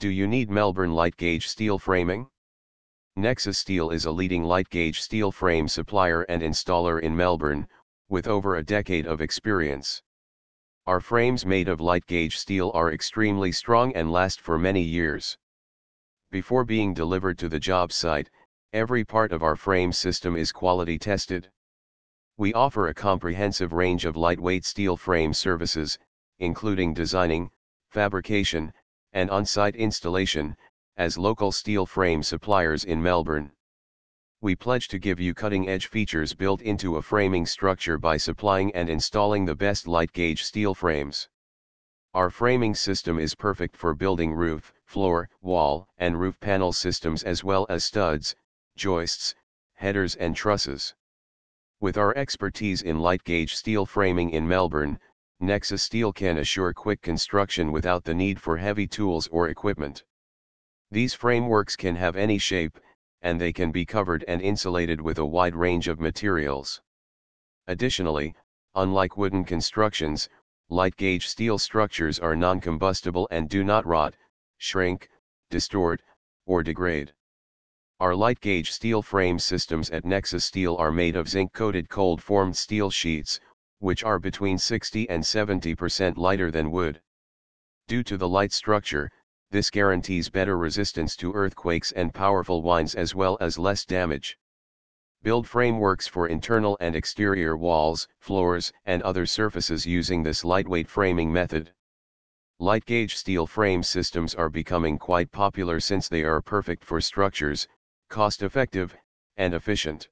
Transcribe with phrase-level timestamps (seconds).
[0.00, 2.26] Do you need Melbourne light gauge steel framing?
[3.16, 7.68] Nexus Steel is a leading light gauge steel frame supplier and installer in Melbourne,
[8.08, 10.02] with over a decade of experience.
[10.86, 15.36] Our frames made of light gauge steel are extremely strong and last for many years.
[16.30, 18.30] Before being delivered to the job site,
[18.72, 21.50] every part of our frame system is quality tested.
[22.38, 25.98] We offer a comprehensive range of lightweight steel frame services,
[26.38, 27.50] including designing,
[27.90, 28.72] fabrication,
[29.12, 30.56] and on-site installation,
[30.96, 33.50] as local steel frame suppliers in Melbourne.
[34.40, 38.88] We pledge to give you cutting-edge features built into a framing structure by supplying and
[38.88, 41.28] installing the best light-gauge steel frames.
[42.14, 47.44] Our framing system is perfect for building roof, floor, wall, and roof panel systems as
[47.44, 48.34] well as studs,
[48.76, 49.34] joists,
[49.74, 50.94] headers and trusses.
[51.80, 54.98] With our expertise in light gauge steel framing in Melbourne,
[55.42, 60.04] Nexus Steel can assure quick construction without the need for heavy tools or equipment.
[60.90, 62.78] These frameworks can have any shape,
[63.22, 66.82] and they can be covered and insulated with a wide range of materials.
[67.68, 68.34] Additionally,
[68.74, 70.28] unlike wooden constructions,
[70.68, 74.14] light gauge steel structures are non-combustible and do not rot,
[74.58, 75.08] shrink,
[75.48, 76.02] distort,
[76.44, 77.14] or degrade.
[77.98, 82.90] Our light gauge steel frame systems at Nexus Steel are made of zinc-coated cold-formed steel
[82.90, 83.40] sheets,
[83.80, 87.00] which are between 60 and 70% lighter than wood.
[87.88, 89.10] Due to the light structure,
[89.50, 94.38] this guarantees better resistance to earthquakes and powerful winds as well as less damage.
[95.22, 101.32] Build frameworks for internal and exterior walls, floors, and other surfaces using this lightweight framing
[101.32, 101.72] method.
[102.58, 107.66] Light gauge steel frame systems are becoming quite popular since they are perfect for structures,
[108.08, 108.94] cost-effective,
[109.36, 110.08] and efficient.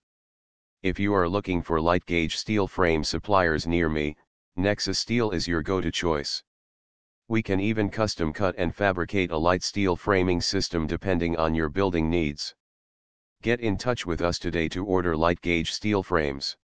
[0.83, 4.17] If you are looking for light gauge steel frame suppliers near me,
[4.55, 6.45] Nexus Steel is your go-to choice.
[7.27, 11.69] We can even custom cut and fabricate a light steel framing system depending on your
[11.69, 12.55] building needs.
[13.43, 16.57] Get in touch with us today to order light gauge steel frames.